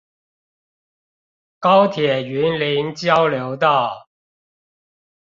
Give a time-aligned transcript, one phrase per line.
[1.59, 4.09] 高鐵雲林交流道